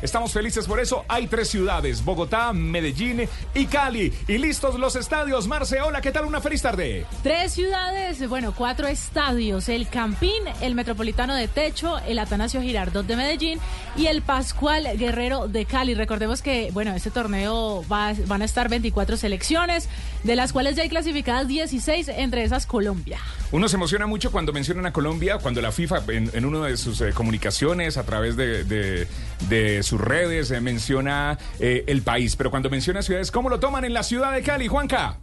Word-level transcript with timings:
Estamos 0.00 0.32
felices 0.32 0.66
por 0.66 0.80
eso. 0.80 1.04
Hay 1.06 1.26
tres 1.26 1.50
ciudades, 1.50 2.02
Bogotá, 2.02 2.50
Medellín 2.54 3.28
y 3.52 3.66
Cali. 3.66 4.10
Y 4.26 4.38
listos 4.38 4.78
los 4.78 4.96
estadios. 4.96 5.46
Marce, 5.46 5.82
hola, 5.82 6.00
¿qué 6.00 6.12
tal? 6.12 6.24
Una 6.24 6.40
feliz 6.40 6.62
tarde. 6.62 7.04
Tres 7.22 7.52
ciudades, 7.52 8.26
bueno, 8.26 8.54
cuatro 8.56 8.88
estadios. 8.88 9.68
El 9.68 9.86
Campín, 9.88 10.42
el 10.62 10.74
Metropolitano 10.74 11.34
de 11.34 11.46
Techo, 11.46 11.98
el 11.98 12.18
Atanasio 12.18 12.62
Girardot 12.62 13.06
de 13.06 13.16
Medellín 13.16 13.58
y 13.98 14.06
el 14.06 14.22
Pascual 14.22 14.96
Guerrero 14.96 15.46
de 15.46 15.66
Cali. 15.66 15.92
Recordemos 15.92 16.40
que, 16.40 16.70
bueno, 16.72 16.94
este 16.94 17.10
torneo 17.10 17.84
va, 17.86 18.14
van 18.28 18.40
a 18.40 18.46
estar 18.46 18.70
24 18.70 19.18
selecciones, 19.18 19.90
de 20.24 20.36
las 20.36 20.54
cuales 20.54 20.74
ya 20.74 20.84
hay 20.84 20.88
clasificadas 20.88 21.48
16, 21.48 22.08
entre 22.08 22.44
esas 22.44 22.64
Colombia. 22.64 23.18
Uno 23.52 23.68
se 23.68 23.76
emociona 23.76 24.06
mucho 24.06 24.32
cuando 24.32 24.54
mencionan 24.54 24.86
a 24.86 24.92
Colombia, 24.94 25.36
cuando 25.36 25.60
la 25.60 25.70
FIFA 25.70 26.04
en, 26.08 26.30
en 26.32 26.46
una 26.46 26.66
de 26.66 26.78
sus 26.78 26.98
eh, 27.02 27.12
comunicaciones 27.12 27.98
a 27.98 28.04
través 28.04 28.36
de, 28.36 28.64
de 28.64 29.06
de 29.50 29.82
sus 29.82 30.00
redes, 30.00 30.50
eh, 30.50 30.60
menciona 30.62 31.38
eh, 31.58 31.84
el 31.88 32.00
país, 32.02 32.36
pero 32.36 32.50
cuando 32.50 32.70
menciona 32.70 33.02
ciudades, 33.02 33.30
¿cómo 33.30 33.50
lo 33.50 33.60
toman 33.60 33.84
en 33.84 33.92
la 33.92 34.02
ciudad 34.02 34.32
de 34.32 34.42
Cali, 34.42 34.68
Juanca? 34.68 35.18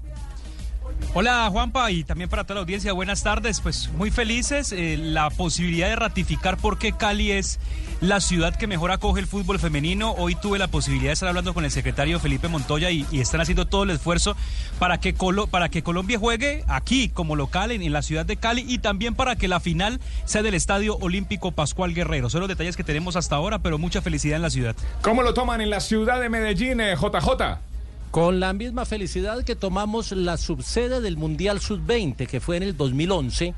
Hola 1.13 1.49
Juanpa 1.51 1.89
y 1.89 2.03
también 2.03 2.29
para 2.29 2.43
toda 2.43 2.55
la 2.55 2.61
audiencia, 2.61 2.93
buenas 2.93 3.23
tardes. 3.23 3.61
Pues 3.61 3.89
muy 3.93 4.11
felices, 4.11 4.71
eh, 4.71 4.97
la 4.97 5.29
posibilidad 5.29 5.87
de 5.87 5.95
ratificar 5.95 6.57
por 6.57 6.77
qué 6.77 6.91
Cali 6.91 7.31
es 7.31 7.59
la 8.01 8.21
ciudad 8.21 8.55
que 8.55 8.67
mejor 8.67 8.91
acoge 8.91 9.19
el 9.19 9.25
fútbol 9.25 9.59
femenino. 9.59 10.11
Hoy 10.11 10.35
tuve 10.35 10.59
la 10.59 10.67
posibilidad 10.67 11.09
de 11.09 11.13
estar 11.13 11.29
hablando 11.29 11.53
con 11.53 11.65
el 11.65 11.71
secretario 11.71 12.19
Felipe 12.19 12.47
Montoya 12.47 12.91
y, 12.91 13.05
están 13.13 13.41
haciendo 13.41 13.65
todo 13.65 13.83
el 13.83 13.89
esfuerzo 13.89 14.35
para 14.77 14.99
que, 14.99 15.15
para 15.49 15.69
que 15.69 15.81
Colombia 15.81 16.19
juegue 16.19 16.63
aquí 16.67 17.09
como 17.09 17.35
local 17.35 17.71
en, 17.71 17.91
la 17.91 18.01
ciudad 18.01 18.25
de 18.25 18.37
Cali 18.37 18.65
y 18.67 18.79
también 18.79 19.15
para 19.15 19.35
que 19.35 19.47
la 19.47 19.59
final 19.59 19.99
sea 20.25 20.43
del 20.43 20.53
Estadio 20.53 20.97
Olímpico 20.97 21.51
Pascual 21.51 21.93
Guerrero. 21.93 22.29
Son 22.29 22.41
los 22.41 22.49
detalles 22.49 22.77
que 22.77 22.83
tenemos 22.83 23.15
hasta 23.15 23.35
ahora, 23.35 23.59
pero 23.59 23.77
mucha 23.77 24.01
felicidad 24.01 24.35
en 24.35 24.41
la 24.43 24.49
ciudad. 24.49 24.75
¿Cómo 25.01 25.23
lo 25.23 25.33
toman 25.33 25.61
en 25.61 25.69
la 25.69 25.79
ciudad 25.79 26.19
de 26.21 26.29
Medellín, 26.29 26.79
JJ? 26.79 27.66
Con 28.11 28.39
la 28.39 28.53
misma 28.53 28.85
felicidad 28.85 29.43
que 29.43 29.55
tomamos 29.55 30.11
la 30.11 30.37
subsede 30.37 31.01
del 31.01 31.17
Mundial 31.17 31.59
Sub-20, 31.59 32.27
que 32.27 32.39
fue 32.39 32.57
en 32.57 32.63
el 32.63 32.77
2011, 32.77 33.53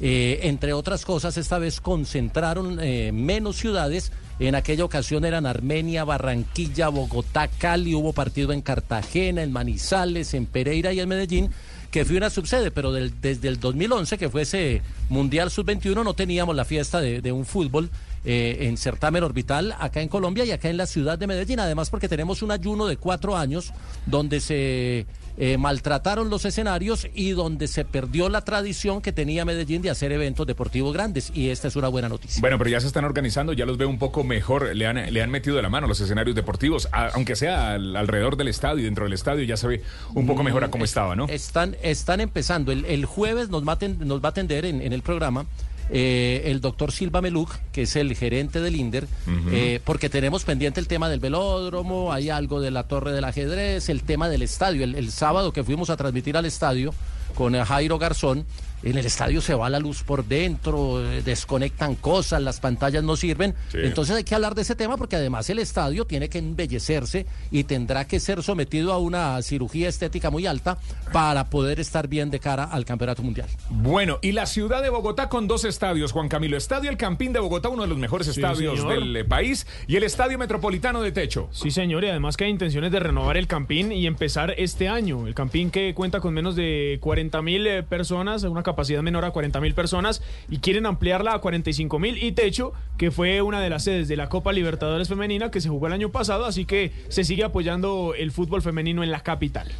eh, 0.00 0.40
entre 0.42 0.72
otras 0.72 1.04
cosas, 1.04 1.36
esta 1.36 1.58
vez 1.58 1.80
concentraron 1.80 2.78
eh, 2.80 3.12
menos 3.12 3.56
ciudades. 3.56 4.10
En 4.40 4.56
aquella 4.56 4.84
ocasión 4.84 5.24
eran 5.24 5.46
Armenia, 5.46 6.04
Barranquilla, 6.04 6.88
Bogotá, 6.88 7.46
Cali, 7.46 7.94
hubo 7.94 8.12
partido 8.12 8.52
en 8.52 8.60
Cartagena, 8.60 9.42
en 9.42 9.52
Manizales, 9.52 10.34
en 10.34 10.46
Pereira 10.46 10.92
y 10.92 11.00
en 11.00 11.08
Medellín 11.08 11.50
que 11.92 12.06
fue 12.06 12.16
una 12.16 12.30
subsede, 12.30 12.70
pero 12.70 12.90
desde 12.90 13.48
el 13.48 13.60
2011, 13.60 14.16
que 14.16 14.30
fue 14.30 14.42
ese 14.42 14.80
Mundial 15.10 15.50
Sub-21, 15.50 16.02
no 16.02 16.14
teníamos 16.14 16.56
la 16.56 16.64
fiesta 16.64 17.02
de 17.02 17.32
un 17.32 17.44
fútbol 17.44 17.90
eh, 18.24 18.68
en 18.68 18.76
certamen 18.76 19.24
orbital 19.24 19.74
acá 19.80 20.00
en 20.00 20.08
Colombia 20.08 20.44
y 20.44 20.52
acá 20.52 20.68
en 20.68 20.76
la 20.76 20.86
ciudad 20.86 21.18
de 21.18 21.26
Medellín. 21.26 21.58
Además 21.60 21.90
porque 21.90 22.08
tenemos 22.08 22.42
un 22.42 22.52
ayuno 22.52 22.86
de 22.86 22.96
cuatro 22.96 23.36
años 23.36 23.72
donde 24.06 24.40
se 24.40 25.06
eh, 25.38 25.56
maltrataron 25.58 26.30
los 26.30 26.44
escenarios 26.44 27.08
y 27.14 27.30
donde 27.30 27.66
se 27.66 27.84
perdió 27.84 28.28
la 28.28 28.42
tradición 28.42 29.00
que 29.00 29.12
tenía 29.12 29.44
Medellín 29.44 29.82
de 29.82 29.90
hacer 29.90 30.12
eventos 30.12 30.46
deportivos 30.46 30.92
grandes. 30.92 31.32
Y 31.34 31.48
esta 31.48 31.68
es 31.68 31.76
una 31.76 31.88
buena 31.88 32.08
noticia. 32.08 32.40
Bueno, 32.40 32.58
pero 32.58 32.70
ya 32.70 32.80
se 32.80 32.86
están 32.86 33.04
organizando, 33.04 33.52
ya 33.54 33.66
los 33.66 33.78
veo 33.78 33.88
un 33.88 33.98
poco 33.98 34.24
mejor. 34.24 34.74
Le 34.76 34.86
han, 34.86 35.12
le 35.12 35.22
han 35.22 35.30
metido 35.30 35.56
de 35.56 35.62
la 35.62 35.68
mano 35.68 35.86
los 35.86 36.00
escenarios 36.00 36.36
deportivos, 36.36 36.88
aunque 36.92 37.34
sea 37.34 37.72
alrededor 37.74 38.36
del 38.36 38.48
estadio, 38.48 38.84
dentro 38.84 39.04
del 39.04 39.14
estadio, 39.14 39.44
ya 39.44 39.56
se 39.56 39.66
ve 39.66 39.82
un 40.14 40.26
poco 40.26 40.42
mejor 40.42 40.64
a 40.64 40.70
cómo 40.70 40.84
estaba, 40.84 41.16
¿no? 41.16 41.26
Están, 41.26 41.76
están 41.82 42.20
empezando. 42.20 42.70
El, 42.70 43.04
jueves 43.04 43.48
nos, 43.48 43.64
maten, 43.64 43.98
nos 44.06 44.22
va 44.22 44.28
a 44.28 44.30
atender 44.30 44.64
en, 44.64 44.80
en 44.80 44.92
el 44.92 45.02
programa 45.02 45.46
eh, 45.94 46.42
el 46.46 46.62
doctor 46.62 46.90
Silva 46.90 47.20
Meluc, 47.20 47.50
que 47.70 47.82
es 47.82 47.96
el 47.96 48.16
gerente 48.16 48.60
del 48.60 48.76
INDER, 48.76 49.06
eh, 49.52 49.78
porque 49.84 50.08
tenemos 50.08 50.44
pendiente 50.44 50.80
el 50.80 50.88
tema 50.88 51.10
del 51.10 51.20
velódromo, 51.20 52.12
hay 52.12 52.30
algo 52.30 52.62
de 52.62 52.70
la 52.70 52.84
torre 52.84 53.12
del 53.12 53.24
ajedrez, 53.24 53.90
el 53.90 54.02
tema 54.02 54.30
del 54.30 54.40
estadio. 54.40 54.84
El, 54.84 54.94
el 54.94 55.12
sábado 55.12 55.52
que 55.52 55.62
fuimos 55.62 55.90
a 55.90 55.96
transmitir 55.98 56.36
al 56.36 56.46
estadio 56.46 56.94
con 57.32 57.54
Jairo 57.62 57.98
Garzón, 57.98 58.46
en 58.82 58.98
el 58.98 59.06
estadio 59.06 59.40
se 59.40 59.54
va 59.54 59.70
la 59.70 59.78
luz 59.78 60.02
por 60.02 60.24
dentro, 60.24 61.00
eh, 61.00 61.22
desconectan 61.22 61.94
cosas, 61.94 62.42
las 62.42 62.58
pantallas 62.58 63.04
no 63.04 63.14
sirven. 63.14 63.54
Entonces 63.72 64.16
hay 64.16 64.24
que 64.24 64.34
hablar 64.34 64.54
de 64.56 64.62
ese 64.62 64.74
tema 64.74 64.96
porque 64.96 65.16
además 65.16 65.48
el 65.50 65.60
estadio 65.60 66.04
tiene 66.04 66.28
que 66.28 66.38
embellecerse 66.38 67.26
y 67.52 67.64
tendrá 67.64 68.06
que 68.06 68.18
ser 68.18 68.42
sometido 68.42 68.92
a 68.92 68.98
una 68.98 69.40
cirugía 69.42 69.88
estética 69.88 70.30
muy 70.30 70.46
alta 70.46 70.78
para 71.12 71.48
poder 71.48 71.78
estar 71.78 72.08
bien 72.08 72.30
de 72.30 72.40
cara 72.40 72.64
al 72.64 72.84
Campeonato 72.84 73.22
Mundial. 73.22 73.48
Bueno, 73.70 74.18
y 74.20 74.32
la 74.32 74.46
ciudad 74.46 74.82
de 74.82 74.88
Bogotá 74.88 75.28
con 75.28 75.46
dos 75.46 75.64
estadios, 75.64 76.10
Juan 76.10 76.28
Camilo. 76.28 76.56
Estadio 76.56 76.90
El 76.90 76.96
Campín 76.96 77.32
de 77.32 77.38
Bogotá, 77.38 77.68
uno 77.68 77.82
de 77.82 77.88
los 77.88 77.98
mejores 77.98 78.26
estadios 78.26 78.86
del 78.88 79.16
eh, 79.16 79.24
país, 79.24 79.66
y 79.86 79.96
el 79.96 80.02
Estadio 80.02 80.38
Metropolitano 80.38 81.02
de 81.02 81.12
Techo. 81.12 81.48
Sí, 81.52 81.70
señor, 81.70 82.02
y 82.02 82.08
además 82.08 82.36
que 82.36 82.44
hay 82.44 82.50
intenciones 82.50 82.90
de 82.90 82.98
renovar 82.98 83.36
el 83.36 83.46
Campín 83.46 83.92
y 83.92 84.06
empezar 84.08 84.54
este 84.58 84.88
año. 84.88 85.28
El 85.28 85.34
Campín 85.34 85.70
que 85.70 85.94
cuenta 85.94 86.18
con 86.18 86.34
menos 86.34 86.56
de 86.56 86.98
40 87.00 87.21
mil 87.42 87.66
eh, 87.66 87.82
personas, 87.82 88.42
una 88.42 88.62
capacidad 88.62 89.02
menor 89.02 89.24
a 89.24 89.30
40 89.30 89.60
mil 89.60 89.74
personas 89.74 90.22
y 90.50 90.58
quieren 90.58 90.86
ampliarla 90.86 91.34
a 91.34 91.38
45 91.38 91.98
mil 91.98 92.22
y 92.22 92.32
techo, 92.32 92.72
que 92.98 93.10
fue 93.10 93.42
una 93.42 93.60
de 93.60 93.70
las 93.70 93.84
sedes 93.84 94.08
de 94.08 94.16
la 94.16 94.28
Copa 94.28 94.52
Libertadores 94.52 95.08
Femenina 95.08 95.50
que 95.50 95.60
se 95.60 95.68
jugó 95.68 95.86
el 95.86 95.92
año 95.92 96.10
pasado, 96.10 96.44
así 96.44 96.64
que 96.64 96.92
se 97.08 97.24
sigue 97.24 97.44
apoyando 97.44 98.14
el 98.16 98.32
fútbol 98.32 98.62
femenino 98.62 99.02
en 99.02 99.10
la 99.10 99.20
capital. 99.20 99.70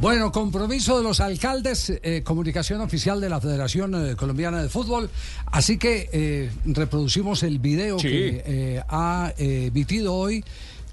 Bueno, 0.00 0.32
compromiso 0.32 0.96
de 0.96 1.04
los 1.04 1.20
alcaldes, 1.20 1.92
eh, 2.02 2.22
comunicación 2.24 2.80
oficial 2.80 3.20
de 3.20 3.28
la 3.28 3.40
Federación 3.40 3.94
eh, 3.94 4.16
Colombiana 4.16 4.62
de 4.62 4.68
Fútbol. 4.68 5.10
Así 5.46 5.78
que 5.78 6.08
eh, 6.12 6.50
reproducimos 6.64 7.42
el 7.42 7.58
video 7.58 7.98
que 7.98 8.82
ha 8.88 9.32
emitido 9.36 10.14
hoy 10.14 10.44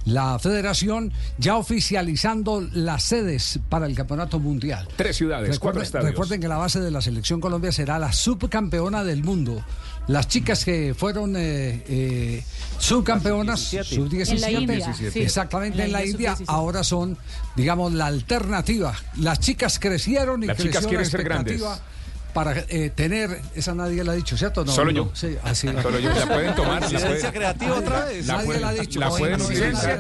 la 0.09 0.39
federación 0.39 1.11
ya 1.37 1.55
oficializando 1.55 2.67
las 2.73 3.03
sedes 3.03 3.59
para 3.69 3.85
el 3.85 3.95
campeonato 3.95 4.39
mundial. 4.39 4.87
Tres 4.95 5.17
ciudades, 5.17 5.49
recuerden, 5.49 5.59
cuatro 5.59 5.81
estadios. 5.83 6.09
Recuerden 6.11 6.41
que 6.41 6.47
la 6.47 6.57
base 6.57 6.79
de 6.79 6.91
la 6.91 7.01
selección 7.01 7.39
Colombia 7.39 7.71
será 7.71 7.99
la 7.99 8.11
subcampeona 8.11 9.03
del 9.03 9.23
mundo. 9.23 9.63
Las 10.07 10.27
chicas 10.27 10.65
que 10.65 10.95
fueron 10.97 11.35
eh, 11.35 11.83
eh, 11.87 12.43
subcampeonas, 12.79 13.59
sub-17, 13.59 15.15
exactamente 15.15 15.83
en 15.83 15.91
la, 15.91 16.03
India, 16.03 16.35
ahora 16.47 16.83
son, 16.83 17.15
digamos, 17.55 17.93
la 17.93 18.07
alternativa. 18.07 18.95
Las 19.17 19.39
chicas 19.39 19.77
crecieron 19.77 20.43
y 20.43 20.47
las 20.47 20.57
chicas 20.57 20.87
quieren 20.87 21.05
ser 21.05 21.23
grandes 21.23 21.61
para 22.34 22.66
eh, 22.69 22.91
tener, 22.94 23.41
esa 23.56 23.73
nadie 23.73 24.03
la 24.03 24.12
ha 24.12 24.16
dicho, 24.16 24.38
¿cierto? 24.38 24.63
No, 24.63 24.72
Solo 24.72 24.91
yo. 24.91 25.12
Sí, 25.13 25.35
así. 25.44 25.67
Solo 25.81 26.00
yo. 26.00 26.09
La 26.13 26.28
pueden 26.28 26.56
tomar. 26.56 26.91
Licencia 26.91 27.31
creativa 27.31 27.75
otra 27.75 28.06
vez. 28.06 28.28
La 28.28 28.38
nadie 28.38 28.59
la 28.59 28.69
ha 28.69 28.73
dicho. 28.73 29.00
La 29.00 29.09
pueden 29.09 29.40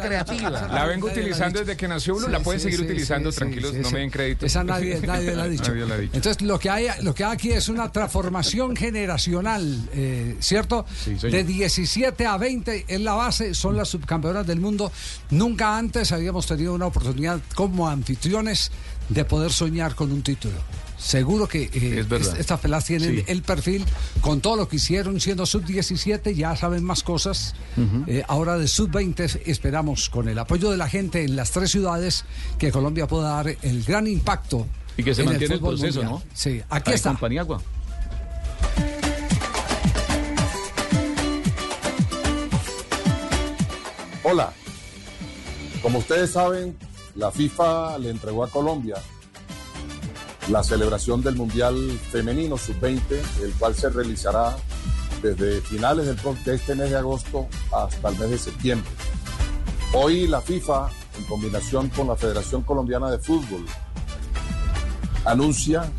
creativa. 0.01 0.67
La 0.67 0.85
vengo 0.85 1.07
utilizando 1.07 1.59
desde 1.59 1.75
que 1.75 1.87
nació 1.87 2.15
uno, 2.15 2.27
la 2.27 2.39
pueden 2.39 2.59
seguir 2.59 2.81
utilizando, 2.81 3.31
tranquilos, 3.31 3.73
no 3.73 3.91
me 3.91 3.99
den 3.99 4.11
crédito. 4.11 4.45
Esa 4.45 4.63
nadie, 4.63 4.99
nadie 5.01 5.35
la 5.35 5.43
ha 5.43 5.47
dicho. 5.47 5.71
Nadie 5.71 5.85
la 5.85 5.95
ha 5.95 5.97
dicho. 5.97 6.15
Entonces, 6.15 6.41
lo 6.41 6.59
que 6.59 6.69
hay, 6.69 6.87
lo 7.01 7.13
que 7.13 7.23
hay 7.23 7.33
aquí 7.33 7.51
es 7.51 7.69
una 7.69 7.91
transformación 7.91 8.75
generacional, 8.75 9.89
eh, 9.93 10.37
¿cierto? 10.39 10.85
De 11.21 11.43
17 11.43 12.25
a 12.25 12.37
20 12.37 12.85
en 12.87 13.03
la 13.03 13.13
base, 13.13 13.53
son 13.53 13.75
las 13.75 13.89
subcampeonas 13.89 14.45
del 14.45 14.59
mundo. 14.59 14.91
Nunca 15.31 15.77
antes 15.77 16.11
habíamos 16.11 16.45
tenido 16.45 16.73
una 16.73 16.87
oportunidad 16.87 17.39
como 17.55 17.87
anfitriones 17.87 18.71
de 19.09 19.25
poder 19.25 19.51
soñar 19.51 19.95
con 19.95 20.11
un 20.11 20.21
título. 20.21 20.55
Seguro 20.99 21.47
que 21.47 21.69
eh, 21.73 22.05
estas 22.37 22.59
pelas 22.59 22.85
tienen 22.85 23.23
el 23.27 23.41
perfil 23.41 23.85
con 24.19 24.41
todo 24.41 24.57
lo 24.57 24.67
que 24.67 24.75
hicieron 24.75 25.19
siendo 25.21 25.45
sub-17, 25.45 26.35
ya 26.35 26.55
saben 26.57 26.83
más 26.83 27.03
cosas. 27.03 27.55
Eh, 28.05 28.23
ahora 28.27 28.57
de 28.57 28.67
sub-20 28.67 29.43
esperamos 29.45 30.09
con 30.09 30.27
el 30.27 30.37
apoyo 30.37 30.69
de 30.69 30.77
la 30.77 30.89
gente 30.89 31.23
en 31.23 31.37
las 31.37 31.51
tres 31.51 31.71
ciudades 31.71 32.25
que 32.57 32.71
Colombia 32.71 33.07
pueda 33.07 33.29
dar 33.29 33.47
el 33.61 33.83
gran 33.83 34.07
impacto. 34.07 34.67
Y 34.97 35.03
que 35.03 35.15
se 35.15 35.23
mantiene 35.23 35.55
el, 35.55 35.61
proceso, 35.61 36.03
¿no? 36.03 36.21
Sí, 36.33 36.61
aquí 36.69 36.91
está. 36.91 37.13
Paniagua. 37.13 37.61
Hola, 44.23 44.53
como 45.81 45.99
ustedes 45.99 46.31
saben, 46.31 46.77
la 47.15 47.31
FIFA 47.31 47.97
le 47.99 48.09
entregó 48.09 48.43
a 48.43 48.49
Colombia 48.49 48.97
la 50.49 50.63
celebración 50.63 51.21
del 51.21 51.35
Mundial 51.35 51.75
Femenino 52.11 52.57
Sub-20, 52.57 53.01
el 53.43 53.53
cual 53.53 53.75
se 53.75 53.89
realizará 53.89 54.57
desde 55.21 55.61
finales 55.61 56.07
del, 56.07 56.43
de 56.43 56.55
este 56.55 56.75
mes 56.75 56.89
de 56.89 56.97
agosto 56.97 57.47
hasta 57.71 58.09
el 58.09 58.17
mes 58.17 58.29
de 58.31 58.37
septiembre. 58.37 58.89
Hoy 59.93 60.27
la 60.27 60.41
FIFA, 60.41 60.89
en 61.17 61.23
combinación 61.25 61.89
con 61.89 62.07
la 62.07 62.15
Federación 62.15 62.63
Colombiana 62.63 63.11
de 63.11 63.19
Fútbol, 63.19 63.65
anuncia 65.25 65.91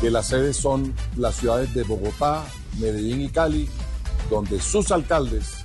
que 0.00 0.10
las 0.10 0.28
sedes 0.28 0.56
son 0.56 0.94
las 1.16 1.36
ciudades 1.36 1.74
de 1.74 1.82
Bogotá, 1.82 2.44
Medellín 2.78 3.22
y 3.22 3.28
Cali, 3.28 3.68
donde 4.30 4.60
sus 4.60 4.92
alcaldes 4.92 5.64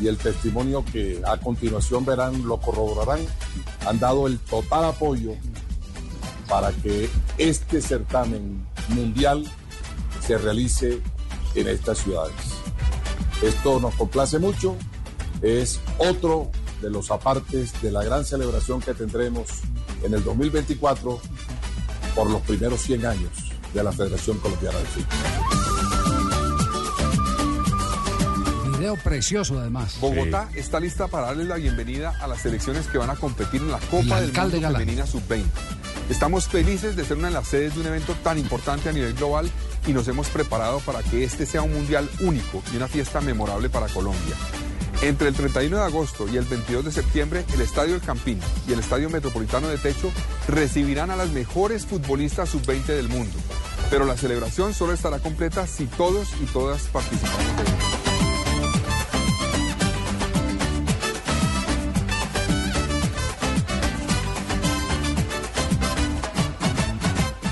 y 0.00 0.08
el 0.08 0.16
testimonio 0.16 0.84
que 0.92 1.20
a 1.26 1.36
continuación 1.38 2.04
verán 2.04 2.46
lo 2.46 2.58
corroborarán, 2.58 3.20
han 3.86 3.98
dado 3.98 4.26
el 4.26 4.38
total 4.38 4.86
apoyo 4.86 5.32
para 6.48 6.72
que 6.72 7.08
este 7.38 7.80
certamen 7.80 8.66
mundial 8.88 9.44
se 10.26 10.38
realice 10.38 11.00
en 11.54 11.68
estas 11.68 11.98
ciudades. 11.98 12.34
Esto 13.42 13.80
nos 13.80 13.94
complace 13.94 14.38
mucho 14.38 14.76
es 15.42 15.80
otro 15.98 16.50
de 16.80 16.90
los 16.90 17.10
apartes 17.10 17.80
de 17.82 17.90
la 17.90 18.04
gran 18.04 18.24
celebración 18.24 18.80
que 18.80 18.94
tendremos 18.94 19.46
en 20.02 20.14
el 20.14 20.24
2024 20.24 21.20
por 22.14 22.30
los 22.30 22.40
primeros 22.42 22.80
100 22.82 23.06
años 23.06 23.30
de 23.74 23.82
la 23.82 23.92
Federación 23.92 24.38
Colombiana 24.38 24.78
de 24.78 24.84
Fútbol. 24.84 25.08
Video 28.78 28.96
precioso 29.02 29.58
además. 29.58 29.98
Bogotá 30.00 30.48
está 30.54 30.80
lista 30.80 31.08
para 31.08 31.28
darle 31.28 31.44
la 31.44 31.56
bienvenida 31.56 32.14
a 32.20 32.26
las 32.26 32.42
selecciones 32.42 32.86
que 32.86 32.98
van 32.98 33.10
a 33.10 33.16
competir 33.16 33.62
en 33.62 33.70
la 33.70 33.78
Copa 33.78 34.20
del 34.20 34.32
Mundo 34.32 34.60
Femenina 34.60 35.06
Sub-20. 35.06 35.44
Estamos 36.08 36.46
felices 36.46 36.94
de 36.94 37.04
ser 37.04 37.16
una 37.16 37.28
de 37.28 37.34
las 37.34 37.48
sedes 37.48 37.74
de 37.74 37.80
un 37.80 37.86
evento 37.86 38.14
tan 38.22 38.38
importante 38.38 38.88
a 38.88 38.92
nivel 38.92 39.14
global 39.14 39.50
y 39.88 39.92
nos 39.92 40.06
hemos 40.06 40.28
preparado 40.28 40.78
para 40.80 41.02
que 41.02 41.24
este 41.24 41.46
sea 41.46 41.62
un 41.62 41.72
mundial 41.72 42.08
único 42.20 42.62
y 42.72 42.76
una 42.76 42.86
fiesta 42.86 43.20
memorable 43.20 43.68
para 43.68 43.88
Colombia. 43.88 44.36
Entre 45.02 45.28
el 45.28 45.34
31 45.34 45.76
de 45.76 45.82
agosto 45.82 46.26
y 46.28 46.36
el 46.36 46.44
22 46.44 46.84
de 46.84 46.92
septiembre, 46.92 47.44
el 47.52 47.60
Estadio 47.60 47.96
El 47.96 48.00
Campín 48.00 48.40
y 48.68 48.72
el 48.72 48.78
Estadio 48.78 49.10
Metropolitano 49.10 49.68
de 49.68 49.78
Techo 49.78 50.10
recibirán 50.48 51.10
a 51.10 51.16
las 51.16 51.30
mejores 51.30 51.86
futbolistas 51.86 52.48
sub-20 52.50 52.86
del 52.86 53.08
mundo. 53.08 53.36
Pero 53.90 54.04
la 54.04 54.16
celebración 54.16 54.74
solo 54.74 54.92
estará 54.92 55.18
completa 55.18 55.66
si 55.66 55.86
todos 55.86 56.28
y 56.40 56.46
todas 56.46 56.82
participamos 56.84 57.56
de 57.56 57.62
ella. 57.62 57.95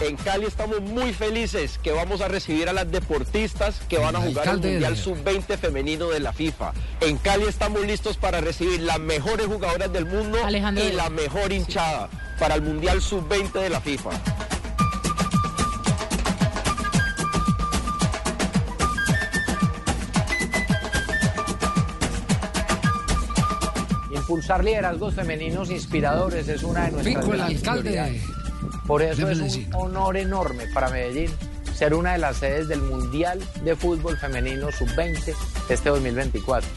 En 0.04 0.16
Cali 0.16 0.44
estamos 0.44 0.82
muy 0.82 1.14
felices 1.14 1.80
que 1.82 1.90
vamos 1.90 2.20
a 2.20 2.28
recibir 2.28 2.68
a 2.68 2.74
las 2.74 2.90
deportistas 2.90 3.80
que 3.88 3.96
van 3.96 4.14
a 4.14 4.20
jugar 4.20 4.48
el 4.48 4.60
Mundial 4.60 4.98
Sub-20 4.98 5.56
femenino 5.56 6.08
de 6.10 6.20
la 6.20 6.34
FIFA. 6.34 6.74
En 7.00 7.16
Cali 7.16 7.44
estamos 7.44 7.86
listos 7.86 8.18
para 8.18 8.42
recibir 8.42 8.80
las 8.80 9.00
mejores 9.00 9.46
jugadoras 9.46 9.90
del 9.90 10.04
mundo 10.04 10.38
y 10.76 10.92
la 10.92 11.08
mejor 11.08 11.52
hinchada 11.52 12.10
para 12.38 12.54
el 12.54 12.60
Mundial 12.60 13.00
Sub-20 13.00 13.52
de 13.52 13.70
la 13.70 13.80
FIFA. 13.80 14.10
Impulsar 24.12 24.62
liderazgos 24.62 25.14
femeninos 25.14 25.70
inspiradores 25.70 26.46
es 26.48 26.62
una 26.62 26.84
de 26.84 26.92
nuestras 26.92 27.26
el 27.26 27.40
alcalde 27.40 28.20
por 28.86 29.02
eso 29.02 29.28
es 29.30 29.40
un 29.40 29.74
honor 29.74 30.16
enorme 30.16 30.66
para 30.72 30.90
Medellín 30.90 31.30
ser 31.74 31.94
una 31.94 32.12
de 32.12 32.18
las 32.18 32.36
sedes 32.36 32.68
del 32.68 32.80
Mundial 32.80 33.40
de 33.64 33.74
Fútbol 33.74 34.16
Femenino 34.16 34.70
Sub-20 34.70 35.34
este 35.68 35.88
2024. 35.88 36.68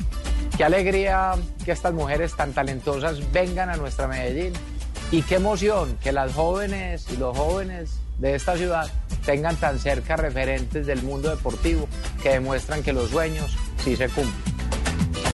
Qué 0.58 0.64
alegría 0.64 1.36
que 1.64 1.72
estas 1.72 1.94
mujeres 1.94 2.36
tan 2.36 2.54
talentosas 2.54 3.32
vengan 3.32 3.70
a 3.70 3.78
nuestra 3.78 4.08
Medellín 4.08 4.54
y 5.12 5.22
qué 5.22 5.36
emoción 5.36 5.98
que 6.02 6.12
las 6.12 6.34
jóvenes 6.34 7.06
y 7.12 7.18
los 7.18 7.38
jóvenes 7.38 8.00
de 8.18 8.36
esta 8.36 8.58
ciudad 8.58 8.92
tengan 9.26 9.56
tan 9.58 9.78
cerca 9.78 10.16
referentes 10.16 10.88
del 10.88 11.04
mundo 11.04 11.30
deportivo 11.30 11.88
que 12.24 12.30
demuestran 12.30 12.82
que 12.82 12.94
los 12.94 13.12
sueños 13.12 13.56
sí 13.84 13.96
se 13.96 14.10
cumplen. 14.10 14.57